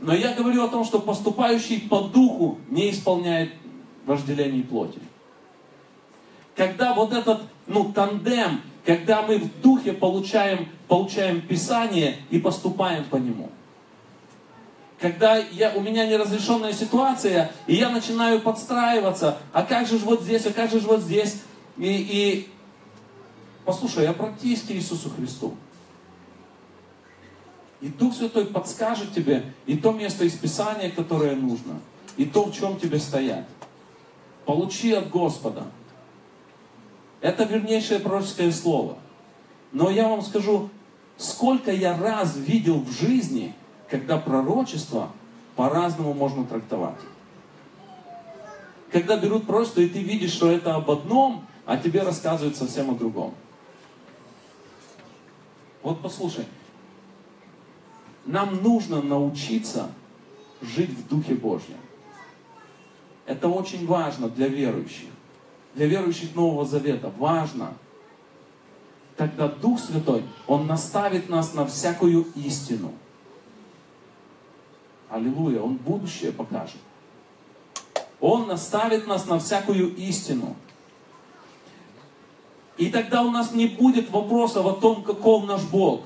[0.03, 3.53] Но я говорю о том, что поступающий по духу не исполняет
[4.05, 4.99] вожделений плоти.
[6.57, 13.15] когда вот этот, ну, тандем, когда мы в духе получаем, получаем Писание и поступаем по
[13.15, 13.49] нему.
[14.99, 20.45] Когда я, у меня неразрешенная ситуация, и я начинаю подстраиваться, а как же вот здесь,
[20.45, 21.41] а как же вот здесь,
[21.77, 22.49] и, и
[23.63, 25.55] послушай, обратись к Иисусу Христу.
[27.83, 31.81] И Дух Святой подскажет тебе и то место из Писания, которое нужно,
[32.15, 33.45] и то, в чем тебе стоять.
[34.45, 35.65] Получи от Господа.
[37.19, 38.97] Это вернейшее пророческое слово.
[39.73, 40.69] Но я вам скажу,
[41.17, 43.53] сколько я раз видел в жизни,
[43.89, 45.11] когда пророчество
[45.57, 47.01] по-разному можно трактовать.
[48.93, 52.95] Когда берут пророчество, и ты видишь, что это об одном, а тебе рассказывают совсем о
[52.95, 53.33] другом.
[55.81, 56.45] Вот послушай,
[58.25, 59.89] нам нужно научиться
[60.61, 61.77] жить в Духе Божьем.
[63.25, 65.09] Это очень важно для верующих.
[65.75, 67.73] Для верующих Нового Завета важно.
[69.17, 72.93] Тогда Дух Святой, Он наставит нас на всякую истину.
[75.09, 76.79] Аллилуйя, Он будущее покажет.
[78.19, 80.55] Он наставит нас на всякую истину.
[82.77, 86.01] И тогда у нас не будет вопросов о том, каков наш Бог.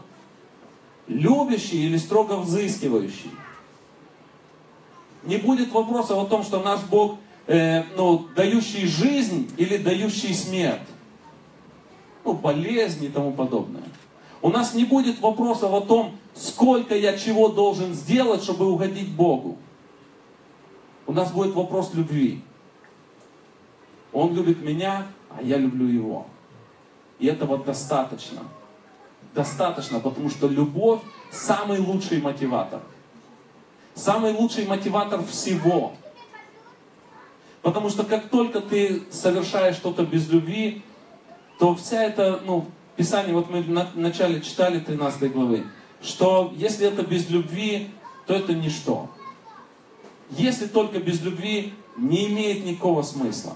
[1.07, 3.31] Любящий или строго взыскивающий.
[5.23, 7.17] Не будет вопросов о том, что наш Бог,
[7.47, 10.87] э, ну, дающий жизнь или дающий смерть.
[12.23, 13.83] Ну, болезни и тому подобное.
[14.41, 19.57] У нас не будет вопросов о том, сколько я чего должен сделать, чтобы угодить Богу.
[21.07, 22.41] У нас будет вопрос любви.
[24.13, 26.27] Он любит меня, а я люблю его.
[27.19, 28.41] И этого достаточно.
[29.37, 32.81] Достаточно, потому что любовь самый лучший мотиватор.
[33.93, 35.93] Самый лучший мотиватор всего.
[37.61, 40.81] Потому что как только ты совершаешь что-то без любви,
[41.59, 45.67] то вся эта, ну, Писание, вот мы в начале читали 13 главы,
[46.01, 47.91] что если это без любви,
[48.25, 49.07] то это ничто.
[50.31, 53.55] Если только без любви, не имеет никакого смысла.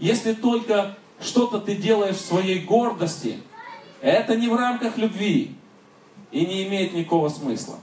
[0.00, 3.38] Если только что-то ты делаешь в своей гордости,
[4.00, 5.54] это не в рамках любви
[6.30, 7.76] и не имеет никакого смысла.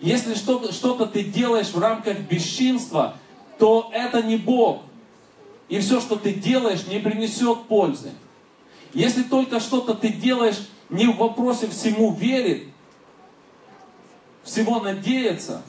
[0.00, 3.16] Если что-то, что ты делаешь в рамках бесчинства,
[3.58, 4.82] то это не Бог.
[5.68, 8.12] И все, что ты делаешь, не принесет пользы.
[8.92, 12.64] Если только что-то ты делаешь не в вопросе всему верит,
[14.44, 15.62] всего надеяться,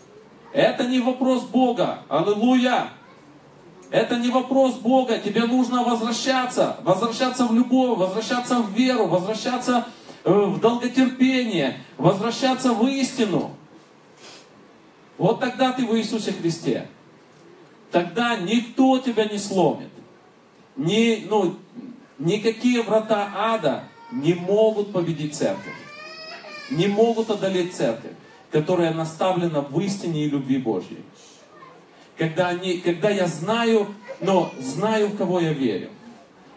[0.53, 2.03] это не вопрос Бога.
[2.09, 2.91] Аллилуйя!
[3.89, 9.87] Это не вопрос Бога, тебе нужно возвращаться, возвращаться в любовь, возвращаться в веру, возвращаться
[10.25, 13.51] э, в долготерпение, возвращаться в истину.
[15.17, 16.87] Вот тогда ты в Иисусе Христе.
[17.91, 19.89] Тогда никто тебя не сломит.
[20.75, 21.55] Ни, ну,
[22.19, 25.73] никакие врата ада не могут победить церковь.
[26.69, 28.11] Не могут одолеть церковь,
[28.51, 31.03] которая наставлена в истине и любви Божьей
[32.17, 33.87] когда, они, когда я знаю,
[34.19, 35.89] но знаю, в кого я верю.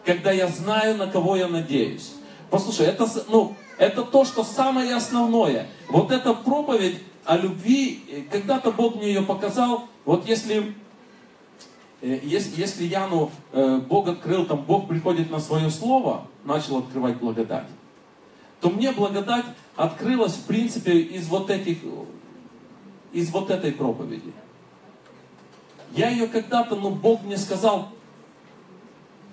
[0.05, 2.13] Когда я знаю, на кого я надеюсь.
[2.51, 5.69] Послушай, это, ну, это то, что самое основное.
[5.89, 10.75] Вот эта проповедь о любви, когда-то Бог мне ее показал, вот если,
[12.01, 17.19] э, если, если Яну э, Бог открыл, там Бог приходит на свое слово, начал открывать
[17.19, 17.67] благодать,
[18.61, 19.45] то мне благодать
[19.77, 21.79] открылась, в принципе, из вот этих,
[23.13, 24.33] из вот этой проповеди.
[25.93, 27.89] Я ее когда-то, ну, Бог мне сказал,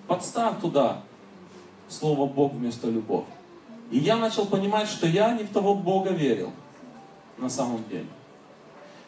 [0.08, 1.02] подставь туда
[1.90, 3.26] слово Бог вместо любовь.
[3.92, 6.52] И я начал понимать, что я не в того Бога верил
[7.38, 8.08] на самом деле.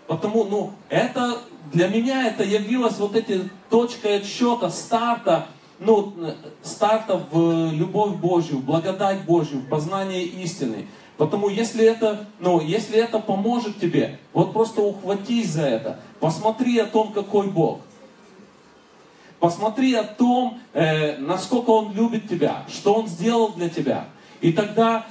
[0.07, 1.39] Потому, ну, это,
[1.71, 5.47] для меня это явилось вот эти точкой отсчета, старта,
[5.79, 6.13] ну,
[6.63, 10.87] старта в любовь Божью, в благодать Божью, в познание истины.
[11.19, 15.99] Потому если это, ну, если это поможет тебе, вот просто ухватись за это.
[16.21, 17.81] Посмотри о том, какой Бог.
[19.41, 24.05] Посмотри о том, э, насколько Он любит тебя, что Он сделал для тебя.
[24.39, 25.07] И тогда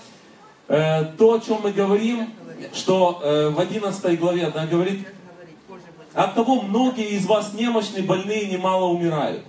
[0.68, 2.30] э, то, о чем мы говорим,
[2.72, 5.06] что э, в 11 главе она говорит,
[6.14, 9.44] от того многие из вас немощны, больные, немало умирают.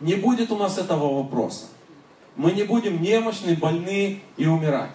[0.00, 1.66] Не будет у нас этого вопроса.
[2.34, 4.90] Мы не будем немощны, больны и умирать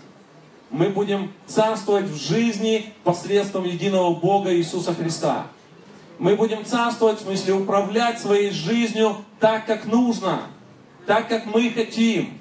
[0.69, 5.47] мы будем царствовать в жизни посредством единого Бога Иисуса Христа.
[6.19, 10.41] Мы будем царствовать, в смысле управлять своей жизнью так, как нужно,
[11.05, 12.39] так, как мы хотим.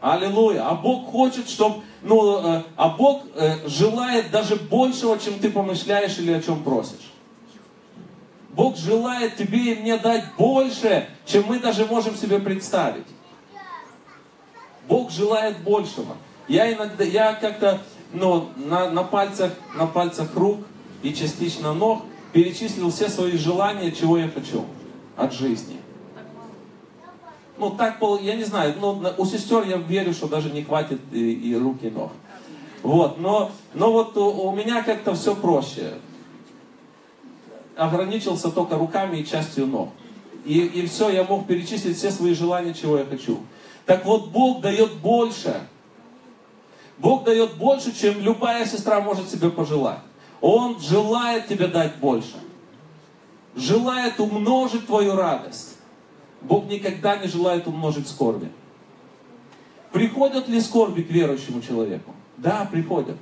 [0.00, 0.68] Аллилуйя.
[0.68, 6.18] А Бог хочет, чтобы, ну, э, а Бог э, желает даже большего, чем ты помышляешь
[6.18, 7.12] или о чем просишь.
[8.50, 13.06] Бог желает тебе и мне дать больше, чем мы даже можем себе представить.
[14.88, 16.16] Бог желает большего.
[16.50, 17.80] Я иногда, я как-то
[18.12, 20.58] ну, на, на, пальцах, на пальцах рук
[21.00, 24.64] и частично ног перечислил все свои желания, чего я хочу
[25.16, 25.76] от жизни.
[27.56, 31.34] Ну, так, я не знаю, ну, у сестер я верю, что даже не хватит и,
[31.34, 32.10] и рук, и ног.
[32.82, 35.92] Вот, но, но вот у, у меня как-то все проще.
[37.76, 39.90] Ограничился только руками и частью ног.
[40.44, 43.38] И, и все, я мог перечислить все свои желания, чего я хочу.
[43.86, 45.54] Так вот, Бог дает больше.
[47.00, 50.00] Бог дает больше, чем любая сестра может себе пожелать.
[50.42, 52.36] Он желает тебе дать больше.
[53.56, 55.78] Желает умножить твою радость.
[56.42, 58.50] Бог никогда не желает умножить скорби.
[59.92, 62.14] Приходят ли скорби к верующему человеку?
[62.36, 63.16] Да, приходят.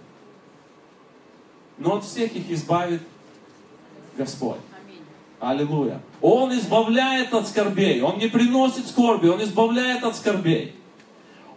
[1.79, 3.03] Но от всех их избавит
[4.17, 4.59] Господь.
[5.39, 6.01] Аллилуйя.
[6.21, 8.03] Он избавляет от скорбей.
[8.03, 10.75] Он не приносит скорби, Он избавляет от скорбей.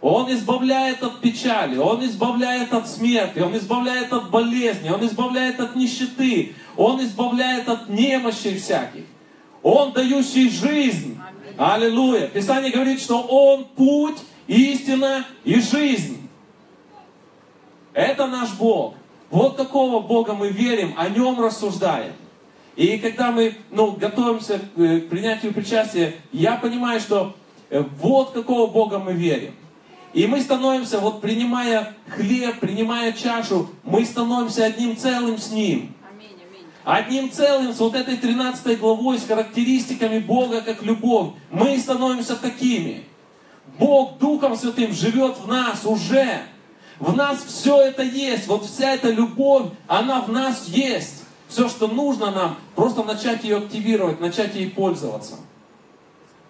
[0.02, 5.76] Он избавляет от печали, Он избавляет от смерти, Он избавляет от болезни, Он избавляет от
[5.76, 9.04] нищеты, Он избавляет от немощей всяких.
[9.62, 11.20] Он дающий жизнь.
[11.56, 12.26] Аллилуйя.
[12.26, 16.28] Писание говорит, что Он путь, истина и жизнь.
[17.92, 18.94] Это наш Бог.
[19.30, 22.12] Вот такого Бога мы верим, о Нем рассуждаем.
[22.74, 27.36] И когда мы ну, готовимся э, к принятию причастия, я понимаю, что
[27.70, 29.54] э, вот какого Бога мы верим.
[30.12, 35.94] И мы становимся, вот принимая хлеб, принимая чашу, мы становимся одним целым с Ним.
[36.84, 41.30] Одним целым, с вот этой 13 главой, с характеристиками Бога как любовь.
[41.50, 43.04] Мы становимся такими.
[43.78, 46.42] Бог Духом Святым живет в нас уже.
[46.98, 48.48] В нас все это есть.
[48.48, 51.22] Вот вся эта любовь, она в нас есть.
[51.48, 55.36] Все, что нужно нам, просто начать ее активировать, начать ей пользоваться.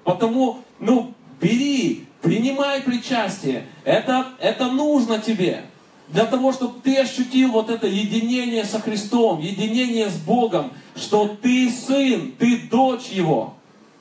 [0.04, 3.66] Потому, ну, бери, Принимай причастие.
[3.84, 5.64] Это, это нужно тебе.
[6.08, 11.70] Для того, чтобы ты ощутил вот это единение со Христом, единение с Богом, что ты
[11.70, 13.54] сын, ты дочь Его.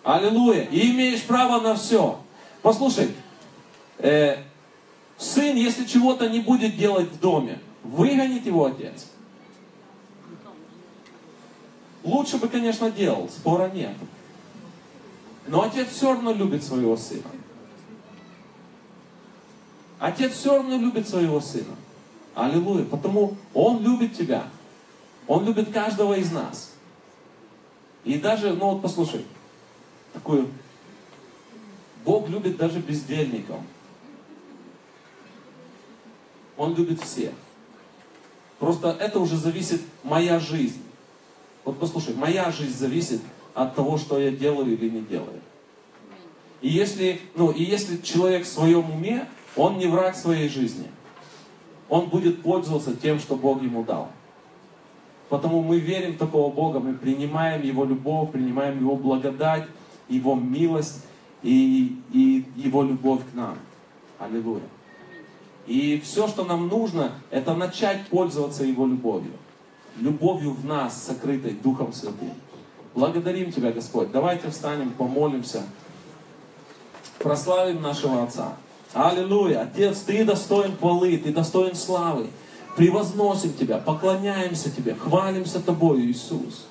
[0.04, 0.64] Аллилуйя.
[0.72, 2.20] И имеешь право на все.
[2.62, 3.12] Послушай,
[3.98, 4.38] э,
[5.18, 9.08] сын, если чего-то не будет делать в доме, выгонит его отец.
[12.04, 13.96] Лучше бы, конечно, делал, спора нет.
[15.48, 17.30] Но отец все равно любит своего сына.
[20.02, 21.76] Отец все равно любит своего сына.
[22.34, 22.86] Аллилуйя.
[22.86, 24.48] Потому он любит тебя.
[25.28, 26.74] Он любит каждого из нас.
[28.04, 29.24] И даже, ну вот послушай,
[30.12, 30.50] такую,
[32.04, 33.58] Бог любит даже бездельников.
[36.58, 37.34] Он любит всех.
[38.58, 40.82] Просто это уже зависит моя жизнь.
[41.64, 43.22] Вот послушай, моя жизнь зависит
[43.54, 45.42] от того, что я делаю или не делаю.
[46.62, 50.88] И если, ну, и если человек в своем уме, он не враг своей жизни.
[51.90, 54.10] Он будет пользоваться тем, что Бог ему дал.
[55.30, 59.66] Потому мы верим в такого Бога, мы принимаем Его любовь, принимаем Его благодать,
[60.10, 61.06] Его милость
[61.42, 63.58] и, и Его любовь к нам.
[64.20, 64.64] Аллилуйя.
[65.68, 69.34] И все, что нам нужно, это начать пользоваться Его любовью.
[69.98, 72.34] Любовью в нас, сокрытой Духом Святым.
[72.94, 74.12] Благодарим Тебя, Господь.
[74.12, 75.64] Давайте встанем, помолимся.
[77.20, 78.56] Прославим нашего Отца.
[78.94, 79.62] Аллилуйя.
[79.62, 82.28] Отец, Ты достоин хвалы, Ты достоин славы.
[82.76, 86.66] Превозносим Тебя, поклоняемся Тебе, хвалимся Тобою, Иисус.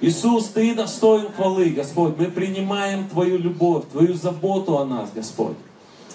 [0.00, 2.18] Иисус, Ты достоин хвалы, Господь.
[2.18, 5.56] Мы принимаем Твою любовь, Твою заботу о нас, Господь.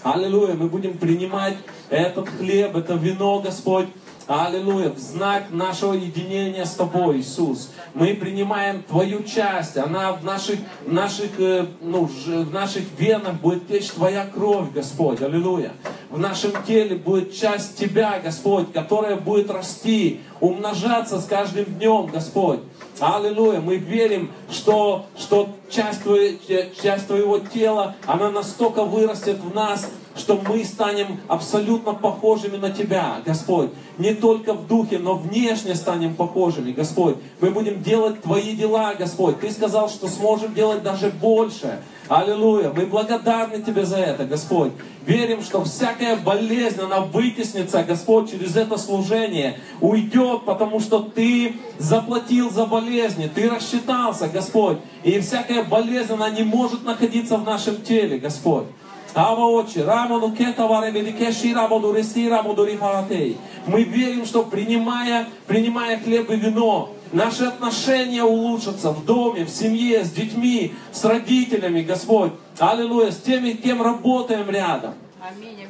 [0.03, 0.53] Аллилуйя.
[0.53, 1.57] Мы будем принимать
[1.89, 3.87] этот хлеб, это вино, Господь,
[4.27, 4.89] Аллилуйя.
[4.89, 7.71] В знак нашего единения с Тобой, Иисус.
[7.93, 9.77] Мы принимаем Твою часть.
[9.77, 15.21] Она в наших, наших, э, ну, в наших венах будет течь Твоя кровь, Господь.
[15.21, 15.71] Аллилуйя.
[16.09, 22.59] В нашем теле будет часть Тебя, Господь, которая будет расти, умножаться с каждым днем, Господь.
[22.99, 23.59] Аллилуйя.
[23.59, 26.37] Мы верим, что, что часть, твоего,
[26.81, 33.21] часть Твоего тела, она настолько вырастет в нас, что мы станем абсолютно похожими на Тебя,
[33.25, 33.69] Господь.
[33.97, 37.15] Не только в духе, но внешне станем похожими, Господь.
[37.39, 39.39] Мы будем делать Твои дела, Господь.
[39.39, 41.81] Ты сказал, что сможем делать даже больше.
[42.09, 42.71] Аллилуйя.
[42.75, 44.73] Мы благодарны Тебе за это, Господь.
[45.05, 49.59] Верим, что всякая болезнь, она вытеснится, Господь, через это служение.
[49.79, 53.29] Уйдет, потому что Ты заплатил за болезни.
[53.33, 54.77] Ты рассчитался, Господь.
[55.03, 58.65] И всякая болезнь, она не может находиться в нашем теле, Господь.
[59.13, 63.37] Ава Отче, Рамону Кетаваре Великеши Рамону Рести Рамону Рифаратей.
[63.67, 70.05] Мы верим, что принимая, принимая хлеб и вино, наши отношения улучшатся в доме, в семье,
[70.05, 72.31] с детьми, с родителями, Господь.
[72.57, 74.93] Аллилуйя, с теми, кем работаем рядом.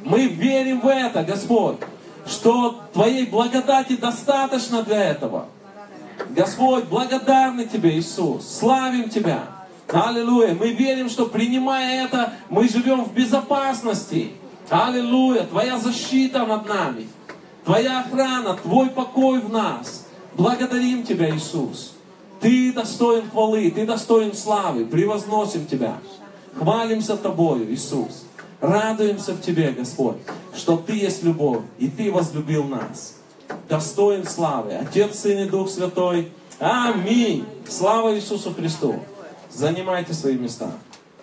[0.04, 1.76] Мы верим в это, Господь,
[2.26, 5.46] что Твоей благодати достаточно для этого.
[6.30, 9.44] Господь, благодарны Тебе, Иисус, славим Тебя.
[9.88, 10.54] Аллилуйя.
[10.54, 14.32] Мы верим, что принимая это, мы живем в безопасности.
[14.70, 15.44] Аллилуйя.
[15.44, 17.08] Твоя защита над нами.
[17.64, 20.06] Твоя охрана, Твой покой в нас.
[20.34, 21.94] Благодарим Тебя, Иисус.
[22.40, 24.86] Ты достоин хвалы, Ты достоин славы.
[24.86, 25.98] Превозносим Тебя.
[26.56, 28.24] Хвалимся Тобою, Иисус.
[28.60, 30.18] Радуемся в Тебе, Господь,
[30.54, 33.21] что Ты есть любовь, и Ты возлюбил нас.
[33.68, 34.74] Достоин славы.
[34.74, 36.32] Отец, Сын и Дух Святой.
[36.58, 37.46] Аминь.
[37.68, 39.00] Слава Иисусу Христу.
[39.50, 40.70] Занимайте свои места.